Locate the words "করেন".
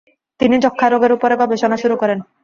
2.01-2.19